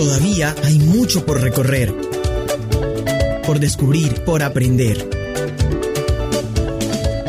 [0.00, 1.94] Todavía hay mucho por recorrer,
[3.44, 5.06] por descubrir, por aprender.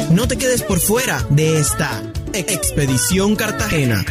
[0.10, 4.06] No te quedes por fuera de esta Expedición Cartagena.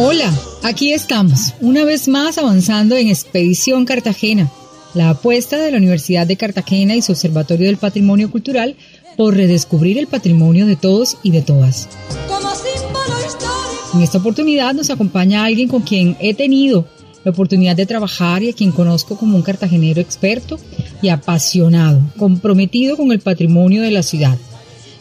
[0.00, 4.48] Hola, aquí estamos, una vez más avanzando en Expedición Cartagena,
[4.94, 8.76] la apuesta de la Universidad de Cartagena y su Observatorio del Patrimonio Cultural
[9.16, 11.88] por redescubrir el patrimonio de todos y de todas.
[13.92, 16.86] En esta oportunidad nos acompaña alguien con quien he tenido
[17.24, 20.60] la oportunidad de trabajar y a quien conozco como un cartagenero experto
[21.02, 24.38] y apasionado, comprometido con el patrimonio de la ciudad.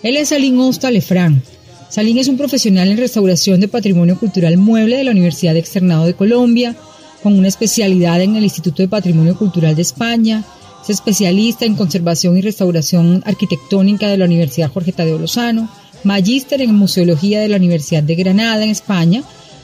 [0.01, 1.43] Él es Alín Osta Lefrán,
[1.89, 6.05] Salín es un profesional en restauración de patrimonio cultural mueble de la Universidad de Externado
[6.05, 6.75] de Colombia,
[7.23, 10.43] con una especialidad en el Instituto de Patrimonio Cultural de España.
[10.83, 15.69] Es especialista en conservación y restauración arquitectónica de la Universidad Jorge Tadeo Lozano,
[16.03, 19.23] magíster en museología de la Universidad de Granada en España,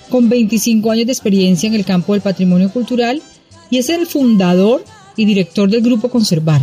[0.10, 3.22] con 25 años de experiencia en el campo del patrimonio cultural
[3.70, 4.84] y es el fundador
[5.18, 6.62] y director del Grupo Conservar,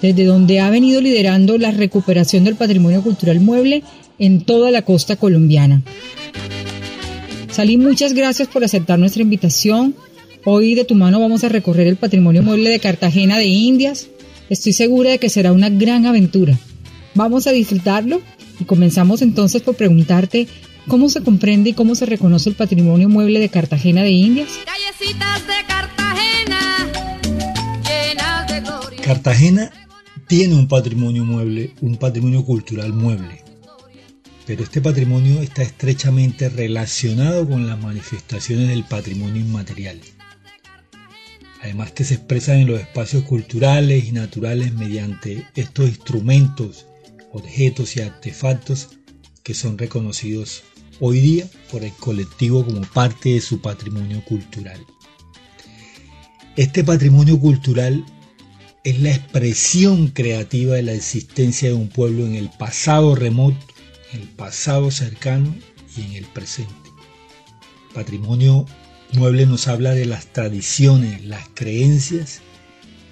[0.00, 3.82] desde donde ha venido liderando la recuperación del patrimonio cultural mueble
[4.22, 5.82] en toda la costa colombiana.
[7.50, 9.96] Salí, muchas gracias por aceptar nuestra invitación.
[10.44, 14.08] Hoy de tu mano vamos a recorrer el patrimonio mueble de Cartagena de Indias.
[14.48, 16.56] Estoy segura de que será una gran aventura.
[17.14, 18.22] Vamos a disfrutarlo
[18.60, 20.46] y comenzamos entonces por preguntarte
[20.86, 24.50] cómo se comprende y cómo se reconoce el patrimonio mueble de Cartagena de Indias.
[24.64, 26.88] Callecitas de Cartagena,
[27.82, 29.02] llenas de gloria.
[29.02, 29.72] Cartagena
[30.28, 33.41] tiene un patrimonio mueble, un patrimonio cultural mueble
[34.52, 39.98] pero este patrimonio está estrechamente relacionado con las manifestaciones del patrimonio inmaterial.
[41.62, 46.84] Además que se expresan en los espacios culturales y naturales mediante estos instrumentos,
[47.32, 48.90] objetos y artefactos
[49.42, 50.64] que son reconocidos
[51.00, 54.84] hoy día por el colectivo como parte de su patrimonio cultural.
[56.56, 58.04] Este patrimonio cultural
[58.84, 63.71] es la expresión creativa de la existencia de un pueblo en el pasado remoto
[64.12, 65.54] el pasado cercano
[65.96, 66.72] y en el presente.
[67.94, 68.66] Patrimonio
[69.12, 72.40] mueble nos habla de las tradiciones, las creencias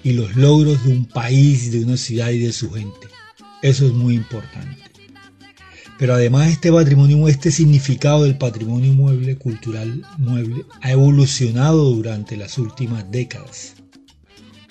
[0.03, 3.07] y los logros de un país, de una ciudad y de su gente.
[3.61, 4.81] Eso es muy importante.
[5.99, 12.57] Pero además este patrimonio, este significado del patrimonio mueble, cultural mueble, ha evolucionado durante las
[12.57, 13.75] últimas décadas.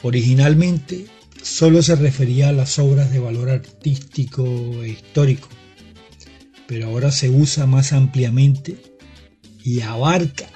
[0.03, 1.07] Originalmente
[1.41, 4.45] solo se refería a las obras de valor artístico
[4.83, 5.49] e histórico,
[6.71, 8.77] pero ahora se usa más ampliamente
[9.65, 10.47] y abarca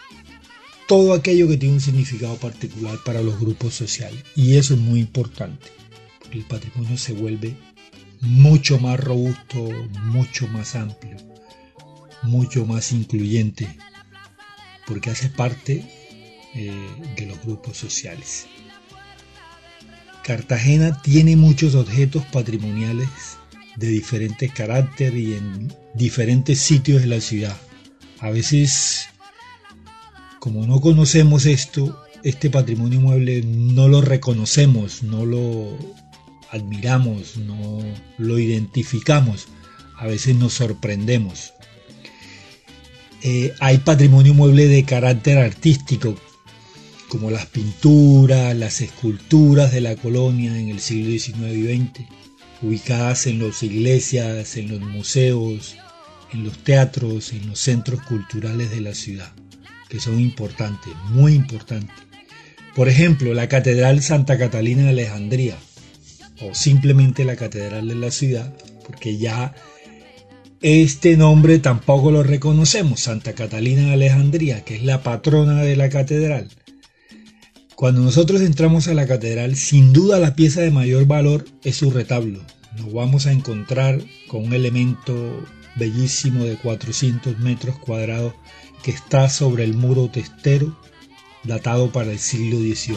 [0.87, 4.23] todo aquello que tiene un significado particular para los grupos sociales.
[4.37, 5.67] Y eso es muy importante,
[6.21, 7.57] porque el patrimonio se vuelve
[8.21, 9.69] mucho más robusto,
[10.05, 11.17] mucho más amplio,
[12.23, 13.77] mucho más incluyente,
[14.87, 15.85] porque hace parte
[16.55, 18.47] eh, de los grupos sociales.
[20.23, 23.09] Cartagena tiene muchos objetos patrimoniales
[23.77, 27.57] de diferentes carácter y en diferentes sitios de la ciudad.
[28.21, 29.07] A veces,
[30.39, 35.77] como no conocemos esto, este patrimonio inmueble no lo reconocemos, no lo
[36.51, 37.81] admiramos, no
[38.19, 39.49] lo identificamos.
[39.97, 41.53] A veces nos sorprendemos.
[43.23, 46.15] Eh, hay patrimonio mueble de carácter artístico,
[47.09, 52.25] como las pinturas, las esculturas de la colonia en el siglo XIX y XX
[52.65, 55.77] ubicadas en las iglesias, en los museos,
[56.33, 59.33] en los teatros, en los centros culturales de la ciudad,
[59.89, 61.97] que son importantes, muy importantes.
[62.75, 65.57] Por ejemplo, la Catedral Santa Catalina de Alejandría,
[66.41, 68.53] o simplemente la Catedral de la ciudad,
[68.87, 69.55] porque ya
[70.61, 75.91] este nombre tampoco lo reconocemos, Santa Catalina de Alejandría, que es la patrona de la
[75.91, 76.49] catedral.
[77.77, 81.91] Cuando nosotros entramos a la catedral, sin duda la pieza de mayor valor es su
[81.91, 82.41] retablo.
[82.79, 85.45] Nos vamos a encontrar con un elemento
[85.75, 88.35] bellísimo de 400 metros cuadrados
[88.85, 90.79] que está sobre el muro testero,
[91.43, 92.97] datado para el siglo XVIII.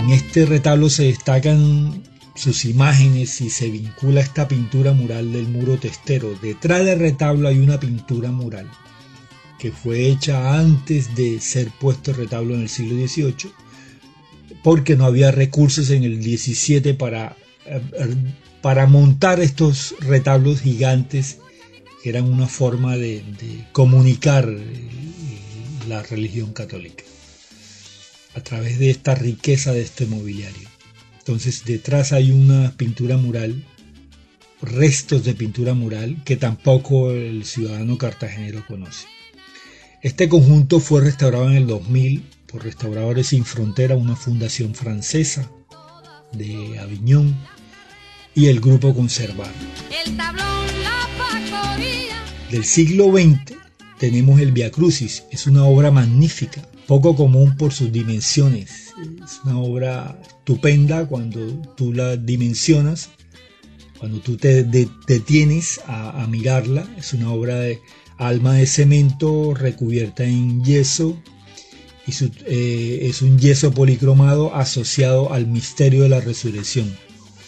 [0.00, 2.02] En este retablo se destacan
[2.34, 6.36] sus imágenes y se vincula esta pintura mural del muro testero.
[6.42, 8.68] Detrás del retablo hay una pintura mural
[9.60, 13.52] que fue hecha antes de ser puesto retablo en el siglo XVIII,
[14.64, 17.36] porque no había recursos en el XVII para,
[18.62, 21.38] para montar estos retablos gigantes
[22.04, 23.22] eran una forma de,
[23.72, 24.88] comunicar eh,
[25.86, 27.04] la religión católica
[28.34, 30.68] a través de esta riqueza de este mobiliario.
[31.18, 33.62] Entonces detrás hay una pintura mural,
[34.62, 39.06] restos de pintura mural que tampoco el ciudadano cartagenero conoce.
[40.02, 45.50] Este conjunto fue restaurado en el 2000 por Restauradores Sin Frontera, una fundación francesa
[46.32, 47.36] de Aviñón
[48.34, 49.52] y el grupo Conservar.
[52.50, 53.58] Del siglo XX
[53.98, 58.94] tenemos el Via Crucis, es una obra magnífica, poco común por sus dimensiones.
[59.22, 61.46] Es una obra estupenda cuando
[61.76, 63.10] tú la dimensionas,
[63.98, 66.88] cuando tú te detienes a, mirarla.
[66.96, 67.80] Es una obra de
[68.20, 71.20] alma de cemento recubierta en yeso
[72.06, 72.12] y
[72.46, 76.90] eh, es un yeso policromado asociado al misterio de la resurrección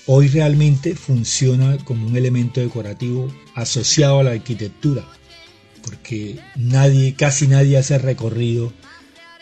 [0.06, 5.04] hoy realmente funciona como un elemento decorativo asociado a la arquitectura,
[5.82, 8.72] porque nadie, casi nadie hace recorrido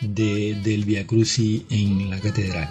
[0.00, 2.70] del Via Crucis en la catedral.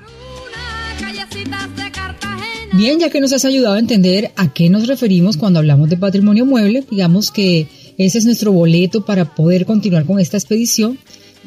[2.73, 5.97] Bien, ya que nos has ayudado a entender a qué nos referimos cuando hablamos de
[5.97, 7.67] patrimonio mueble, digamos que
[7.99, 10.97] ese es nuestro boleto para poder continuar con esta expedición.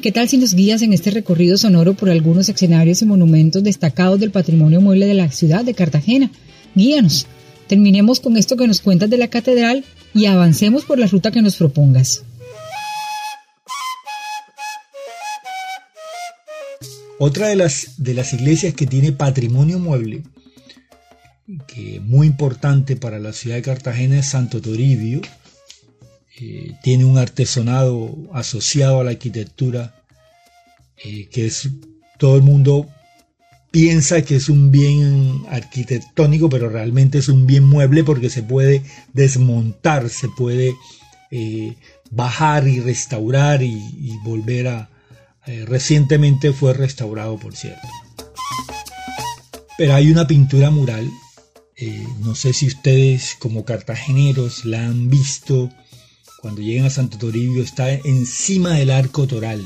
[0.03, 4.19] ¿Qué tal si nos guías en este recorrido sonoro por algunos escenarios y monumentos destacados
[4.19, 6.29] del patrimonio mueble de la ciudad de Cartagena?
[6.75, 7.25] Guíanos.
[7.67, 9.83] Terminemos con esto que nos cuentas de la catedral
[10.13, 12.23] y avancemos por la ruta que nos propongas.
[17.17, 20.21] Otra de las, de las iglesias que tiene patrimonio mueble,
[21.65, 25.21] que es muy importante para la ciudad de Cartagena, es Santo Toribio,
[26.39, 29.93] eh, tiene un artesonado asociado a la arquitectura
[30.97, 31.69] eh, que es
[32.17, 32.89] todo el mundo
[33.69, 38.81] piensa que es un bien arquitectónico, pero realmente es un bien mueble porque se puede
[39.13, 40.75] desmontar, se puede
[41.29, 41.75] eh,
[42.09, 44.89] bajar y restaurar y, volver a...
[45.65, 47.87] recientemente fue restaurado, por cierto.
[49.77, 51.09] Pero hay una pintura mural,
[52.19, 55.71] no sé si ustedes como cartageneros la han visto,
[56.43, 59.65] cuando llegan a Santo Toribio, está encima del arco toral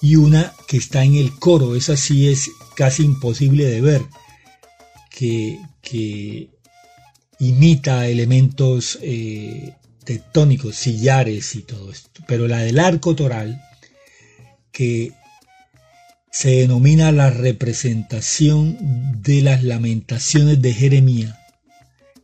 [0.00, 4.02] y una que está en el coro, esa sí es casi imposible de ver,
[5.08, 5.60] que,
[7.38, 12.20] imita elementos eh, tectónicos, sillares y todo esto.
[12.26, 13.62] Pero la del arco toral,
[14.72, 15.12] que
[16.32, 21.36] se denomina la representación de las lamentaciones de Jeremías,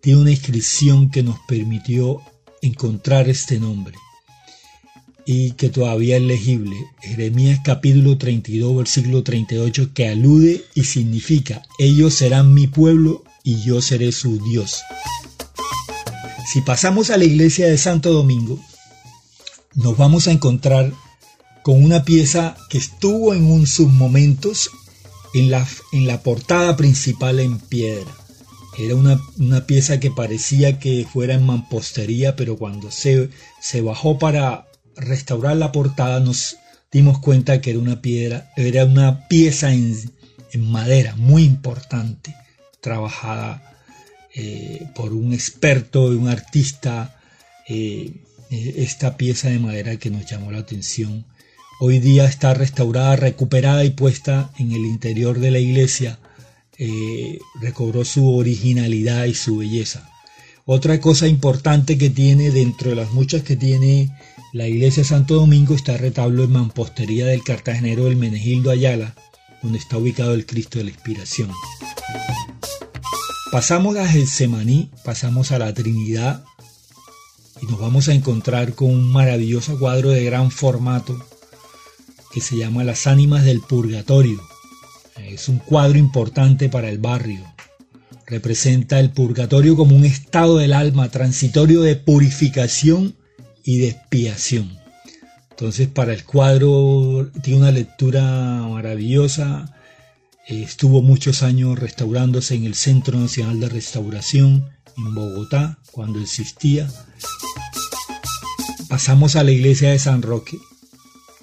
[0.00, 2.20] tiene una inscripción que nos permitió
[2.62, 3.96] encontrar este nombre
[5.30, 6.74] y que todavía es legible.
[7.00, 13.82] Jeremías capítulo 32, versículo 38, que alude y significa, ellos serán mi pueblo y yo
[13.82, 14.80] seré su Dios.
[16.50, 18.58] Si pasamos a la iglesia de Santo Domingo,
[19.74, 20.94] nos vamos a encontrar
[21.62, 24.70] con una pieza que estuvo en un sus momentos
[25.34, 28.17] en la, en la portada principal en piedra.
[28.78, 33.28] Era una, pieza que parecía que fuera en mampostería, pero cuando se,
[33.60, 36.58] se bajó para restaurar la portada nos
[36.92, 40.12] dimos cuenta que era una piedra, era una pieza en,
[40.58, 42.34] madera muy importante,
[42.80, 43.76] trabajada
[44.34, 47.18] eh, por un experto, un artista,
[47.68, 48.12] eh,
[48.50, 51.26] esta pieza de madera que nos llamó la atención.
[51.80, 56.18] Hoy día está restaurada, recuperada y puesta en el interior de la iglesia
[56.80, 60.08] eh, recobró su originalidad y su belleza.
[60.64, 64.12] Otra cosa importante que tiene dentro de las muchas que tiene
[64.52, 69.14] la iglesia de Santo Domingo está el retablo en mampostería del cartagenero del Menegildo Ayala,
[69.60, 71.50] donde está ubicado el Cristo de la Inspiración.
[73.50, 76.44] Pasamos a Getsemaní, pasamos a la Trinidad
[77.60, 81.18] y nos vamos a encontrar con un maravilloso cuadro de gran formato
[82.32, 84.38] que se llama Las Ánimas del Purgatorio
[85.38, 87.40] es un cuadro importante para el barrio.
[88.26, 93.14] Representa el purgatorio como un estado del alma transitorio de purificación
[93.62, 94.76] y de expiación.
[95.50, 98.22] Entonces para el cuadro tiene una lectura
[98.68, 99.74] maravillosa.
[100.46, 106.90] Estuvo muchos años restaurándose en el Centro Nacional de Restauración en Bogotá cuando existía.
[108.88, 110.58] Pasamos a la iglesia de San Roque,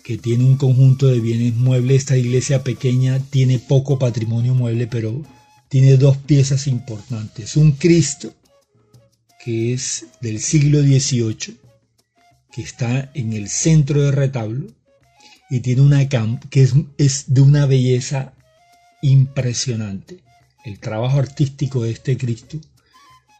[0.05, 1.97] que tiene un conjunto de bienes muebles.
[1.97, 5.24] Esta iglesia pequeña tiene poco patrimonio mueble, pero
[5.67, 7.57] tiene dos piezas importantes.
[7.57, 8.31] Un Cristo,
[9.43, 11.57] que es del siglo XVIII,
[12.53, 14.67] que está en el centro del retablo,
[15.50, 18.33] y tiene una que es, es de una belleza
[19.01, 20.19] impresionante.
[20.65, 22.59] El trabajo artístico de este Cristo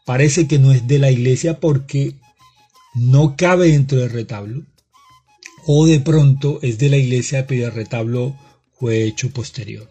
[0.04, 2.16] parece que no es de la iglesia porque
[2.96, 4.64] no cabe dentro del retablo
[5.66, 8.36] o de pronto es de la iglesia el retablo
[8.78, 9.90] fue hecho posterior.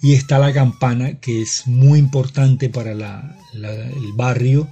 [0.00, 4.66] Y está la campana que es muy importante para el barrio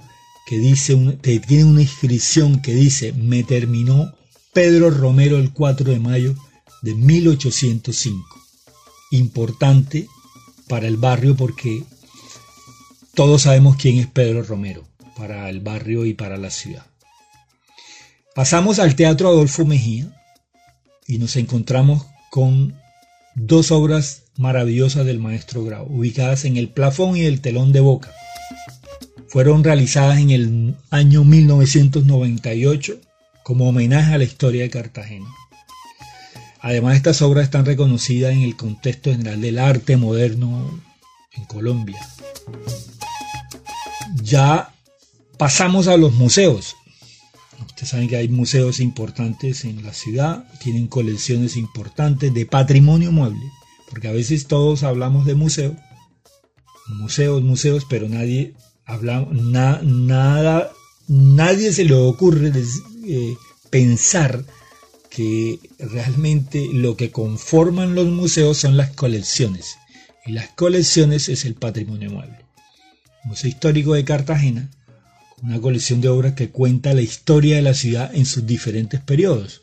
[0.47, 4.15] que dice que tiene una inscripción que dice me terminó
[4.51, 6.35] Pedro Romero el 4 de mayo
[6.81, 8.23] de 1805.
[9.11, 10.07] Importante
[10.67, 11.83] para el barrio porque
[13.13, 16.85] todos sabemos quién es Pedro Romero para el barrio y para la ciudad.
[18.33, 20.15] Pasamos al Teatro Adolfo Mejía
[21.09, 22.75] y nos encontramos con
[23.33, 28.13] dos obras maravillosas del maestro Grau, ubicadas en el plafón y el telón de boca.
[29.27, 33.01] Fueron realizadas en el año 1998
[33.41, 35.25] como homenaje a la historia de Cartagena.
[36.61, 40.79] Además, estas obras están reconocidas en el contexto general del arte moderno
[41.31, 41.99] en Colombia.
[44.21, 44.71] Ya
[45.39, 46.75] pasamos a los museos.
[47.65, 53.51] Ustedes saben que hay museos importantes en la ciudad, tienen colecciones importantes de patrimonio mueble,
[53.89, 55.75] porque a veces todos hablamos de museos,
[56.87, 58.53] museos, museos, pero nadie
[58.85, 60.71] habla, nada,
[61.07, 62.51] nadie se le ocurre
[63.05, 63.37] eh,
[63.69, 64.43] pensar
[65.09, 69.77] que realmente lo que conforman los museos son las colecciones,
[70.25, 72.39] y las colecciones es el patrimonio mueble.
[73.25, 74.71] Museo Histórico de Cartagena
[75.41, 79.61] una colección de obras que cuenta la historia de la ciudad en sus diferentes periodos.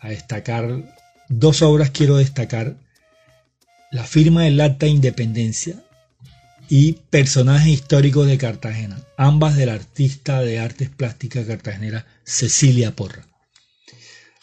[0.00, 0.94] A destacar
[1.28, 2.76] dos obras quiero destacar
[3.90, 5.82] La firma del acta de independencia
[6.68, 13.24] y Personajes históricos de Cartagena, ambas del artista de artes plásticas cartagenera Cecilia Porra.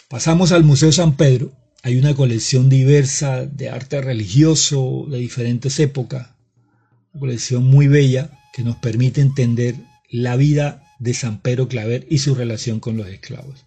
[0.08, 1.52] Pasamos al Museo San Pedro.
[1.82, 6.30] Hay una colección diversa de arte religioso de diferentes épocas,
[7.12, 9.76] una colección muy bella que nos permite entender
[10.14, 13.66] la vida de San Pedro Claver y su relación con los esclavos.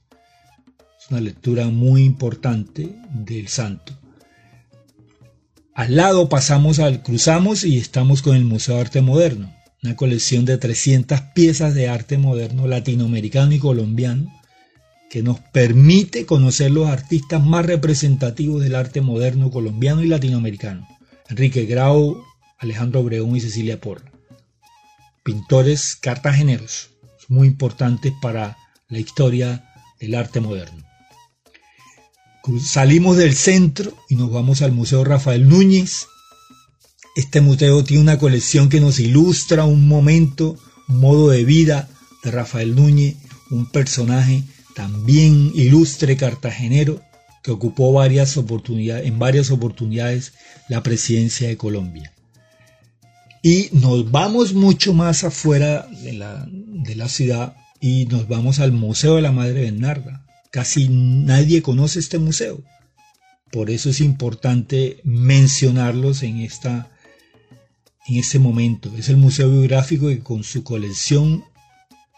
[1.00, 3.92] Es una lectura muy importante del santo.
[5.74, 10.44] Al lado pasamos al cruzamos y estamos con el Museo de Arte Moderno, una colección
[10.44, 14.32] de 300 piezas de arte moderno latinoamericano y colombiano
[15.10, 20.86] que nos permite conocer los artistas más representativos del arte moderno colombiano y latinoamericano.
[21.28, 22.22] Enrique Grau,
[22.58, 24.15] Alejandro Obregón y Cecilia Porra
[25.26, 26.90] pintores cartageneros,
[27.26, 28.56] muy importantes para
[28.88, 29.68] la historia
[29.98, 30.84] del arte moderno.
[32.64, 36.06] Salimos del centro y nos vamos al Museo Rafael Núñez.
[37.16, 40.56] Este museo tiene una colección que nos ilustra un momento,
[40.88, 41.88] un modo de vida
[42.22, 43.16] de Rafael Núñez,
[43.50, 44.44] un personaje
[44.76, 47.02] también ilustre cartagenero
[47.42, 50.34] que ocupó varias oportunidades, en varias oportunidades
[50.68, 52.15] la presidencia de Colombia.
[53.48, 58.72] Y nos vamos mucho más afuera de la, de la ciudad y nos vamos al
[58.72, 60.26] Museo de la Madre Bernarda.
[60.50, 62.64] Casi nadie conoce este museo.
[63.52, 66.90] Por eso es importante mencionarlos en, esta,
[68.08, 68.90] en este momento.
[68.98, 71.44] Es el museo biográfico que con su colección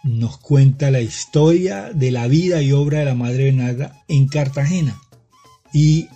[0.04, 4.98] nos cuenta la historia de la vida y obra de la Madre Bernarda en Cartagena.
[5.74, 6.08] Y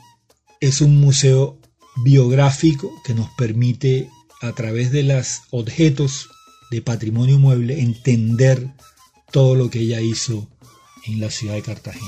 [0.59, 1.59] es un museo
[2.03, 4.09] biográfico que nos permite
[4.43, 6.29] a través de los objetos
[6.71, 8.69] de patrimonio mueble, entender
[9.31, 10.49] todo lo que ella hizo
[11.07, 12.07] en la ciudad de Cartagena.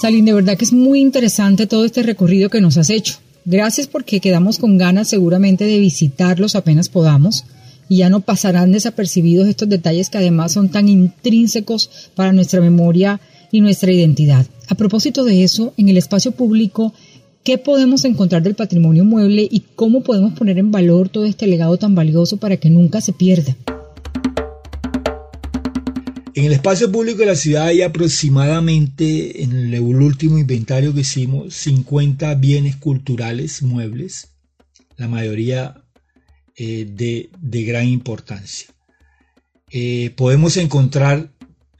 [0.00, 3.18] Salín, de verdad que es muy interesante todo este recorrido que nos has hecho.
[3.44, 7.44] Gracias porque quedamos con ganas seguramente de visitarlos apenas podamos
[7.88, 13.20] y ya no pasarán desapercibidos estos detalles que además son tan intrínsecos para nuestra memoria
[13.52, 14.46] y nuestra identidad.
[14.68, 16.94] A propósito de eso, en el espacio público
[17.44, 21.76] ¿Qué podemos encontrar del patrimonio mueble y cómo podemos poner en valor todo este legado
[21.76, 23.56] tan valioso para que nunca se pierda?
[26.34, 31.52] En el espacio público de la ciudad hay aproximadamente, en el último inventario que hicimos,
[31.54, 34.28] 50 bienes culturales muebles,
[34.96, 35.82] la mayoría
[36.56, 38.68] eh, de, gran importancia.
[39.68, 41.31] Eh, podemos encontrar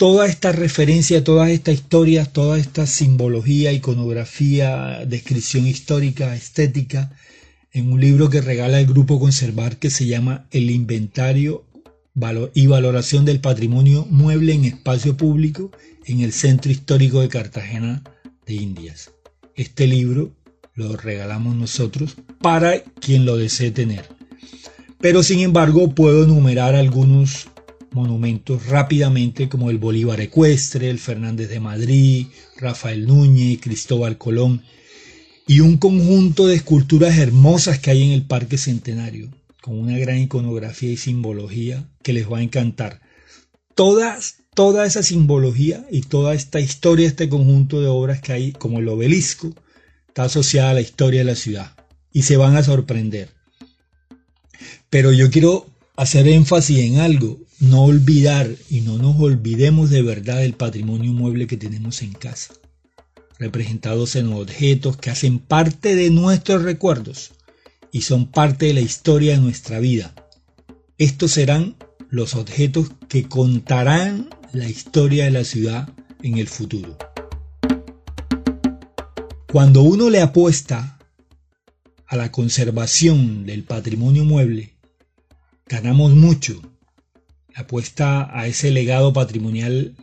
[0.03, 7.13] toda esta referencia, todas estas historias, toda esta simbología, iconografía, descripción histórica, estética,
[7.71, 11.65] en un libro que regala el grupo Conservar que se llama El Inventario
[12.53, 15.71] y Valoración del Patrimonio Mueble en Espacio Público
[16.05, 18.03] en el Centro Histórico de Cartagena
[18.45, 19.13] de Indias.
[19.55, 20.33] Este libro
[20.75, 24.09] lo regalamos nosotros para quien lo desee tener.
[24.99, 27.52] Pero sin embargo puedo enumerar algunos
[27.95, 34.63] monumentos rápidamente como el Bolívar Ecuestre, el Fernández de Madrid, Rafael Núñez, Cristóbal Colón
[35.47, 39.29] y un conjunto de esculturas hermosas que hay en el Parque Centenario,
[39.61, 43.01] con una gran iconografía y simbología que les va a encantar.
[43.75, 48.79] todas, toda esa simbología y toda esta historia, este conjunto de obras que hay, como
[48.79, 49.55] el obelisco,
[50.09, 51.73] está asociada a la historia de la ciudad.
[52.13, 53.31] Y se van a sorprender.
[54.91, 60.39] Pero yo quiero hacer énfasis en algo, no olvidar y no nos olvidemos de verdad
[60.39, 62.55] del patrimonio mueble que tenemos en casa,
[63.39, 67.31] representados en objetos que hacen parte de nuestros recuerdos
[67.93, 70.13] y son parte de la historia de nuestra vida.
[70.99, 71.77] Estos serán
[72.11, 75.89] los objetos que contarán la historia de la ciudad
[76.21, 76.99] en el futuro.
[79.53, 80.99] Cuando uno le apuesta
[82.09, 84.75] a la conservación del patrimonio mueble,
[85.69, 86.72] ganamos mucho.
[87.55, 89.95] Apuesta a ese legado patrimonial,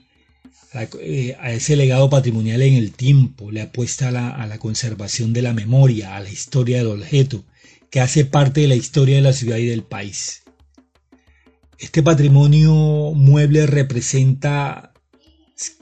[1.02, 5.34] eh, a, ese legado patrimonial en el tiempo, le apuesta a la, a la conservación
[5.34, 7.44] de la memoria, a la historia del objeto,
[7.90, 10.44] que hace parte de la historia de la ciudad y del país.
[11.80, 12.74] Este patrimonio
[13.16, 14.92] mueble representa,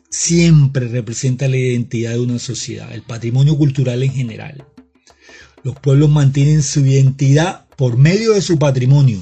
[0.09, 4.65] siempre representa la identidad de una sociedad, el patrimonio cultural en general.
[5.63, 9.19] Los pueblos mantienen su identidad por medio de su patrimonio.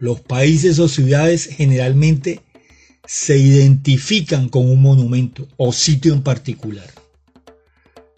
[0.00, 2.40] Los países o ciudades generalmente
[3.06, 6.90] se identifican con un monumento o sitio en particular.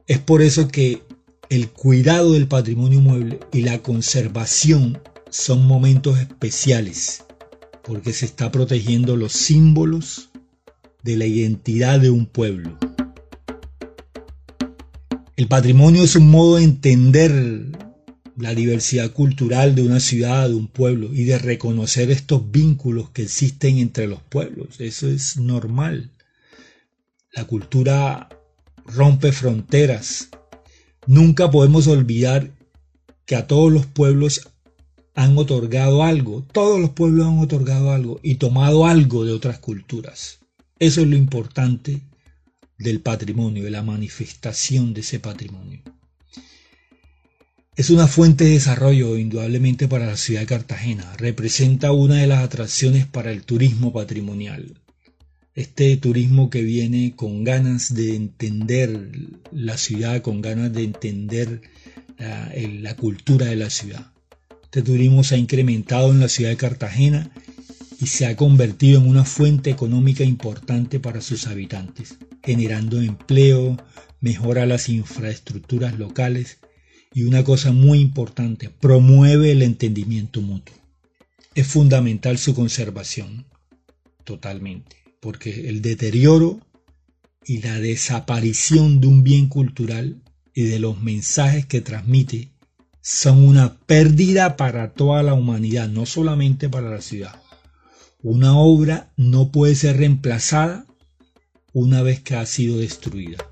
[0.07, 1.03] Es por eso que
[1.51, 7.25] el cuidado del patrimonio mueble y la conservación son momentos especiales
[7.83, 10.31] porque se está protegiendo los símbolos
[11.03, 12.79] de la identidad de un pueblo.
[15.37, 17.92] El patrimonio es un modo de entender
[18.37, 23.23] la diversidad cultural de una ciudad, de un pueblo, y de reconocer estos vínculos que
[23.23, 24.81] existen entre los pueblos.
[24.81, 26.11] Eso es normal.
[27.33, 28.29] La cultura
[28.87, 30.29] rompe fronteras.
[31.07, 32.51] Nunca podemos olvidar
[33.27, 34.49] que a todos los pueblos
[35.15, 40.39] han otorgado algo, todos los pueblos han otorgado algo y tomado algo de otras culturas.
[40.79, 42.03] Eso es lo importante
[42.79, 45.83] del patrimonio, de la manifestación de ese patrimonio.
[47.75, 51.11] Es una fuente de desarrollo indudablemente para la ciudad de Cartagena.
[51.17, 54.75] Representa una de las atracciones para el turismo patrimonial.
[55.55, 59.09] Este turismo que viene con ganas de entender
[59.53, 61.63] la ciudad, con ganas de entender
[62.19, 64.13] la, cultura de la ciudad.
[64.65, 67.31] Este turismo se ha incrementado en la ciudad de Cartagena
[67.99, 73.79] y se ha convertido en una fuente económica importante para sus habitantes, generando empleo,
[74.21, 76.59] mejora las infraestructuras locales
[77.15, 80.75] y una cosa muy importante, promueve el entendimiento mutuo.
[81.55, 83.45] Es fundamental su conservación,
[84.25, 86.61] totalmente, porque el deterioro
[87.45, 90.23] y la desaparición de un bien cultural
[90.55, 92.51] y de los mensajes que transmite
[93.01, 97.43] son una pérdida para toda la humanidad, no solamente para la ciudad.
[98.23, 100.87] Una obra no puede ser reemplazada
[101.73, 103.52] una vez que ha sido destruida.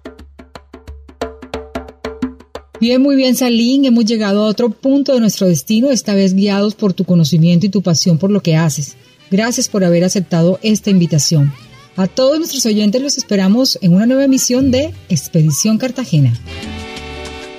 [2.81, 3.85] Bien, muy bien, Salín.
[3.85, 7.69] Hemos llegado a otro punto de nuestro destino, esta vez guiados por tu conocimiento y
[7.69, 8.97] tu pasión por lo que haces.
[9.31, 11.53] Gracias por haber aceptado esta invitación.
[11.97, 16.33] A todos nuestros oyentes los esperamos en una nueva emisión de Expedición Cartagena.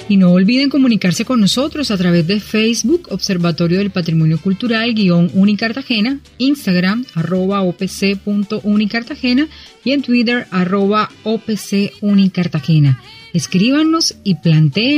[0.10, 5.32] Y no olviden comunicarse con nosotros a través de Facebook, Observatorio del Patrimonio Cultural, guion
[5.34, 9.48] Unicartagena, Instagram, arroba opc.unicartagena
[9.84, 13.02] y en Twitter, arroba opcunicartagena.
[13.34, 14.36] Escríbanos y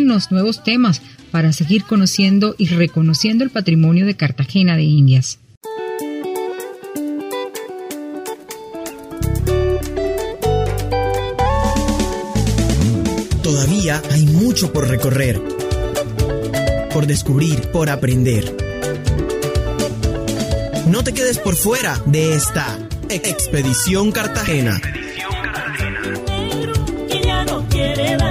[0.01, 5.39] los nuevos temas para seguir conociendo y reconociendo el patrimonio de Cartagena de Indias.
[13.89, 15.41] Hay mucho por recorrer,
[16.93, 18.55] por descubrir, por aprender.
[20.87, 22.77] No te quedes por fuera de esta
[23.09, 24.79] Expedición Cartagena.
[27.45, 28.22] no quiere